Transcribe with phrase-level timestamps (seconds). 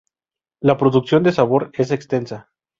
[0.61, 2.49] La producción de Sabor es extensa.